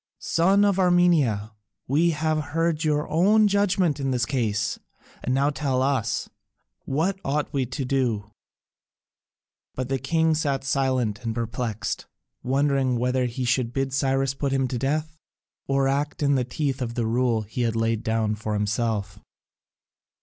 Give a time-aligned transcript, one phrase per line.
[0.17, 1.51] "Son of Armenia,
[1.87, 4.79] we have heard your own judgment in this case,
[5.23, 6.27] and now tell us,
[6.85, 8.31] what ought we to do?"
[9.75, 12.07] But the king sat silent and perplexed,
[12.41, 15.19] wondering whether he should bid Cyrus put him to death,
[15.67, 19.19] or act in the teeth of the rule he had laid down for himself.